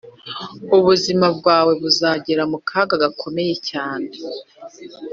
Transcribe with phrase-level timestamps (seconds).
[0.77, 4.09] Ubuzima bwawe buzagera mu kaga gakomeye cyane,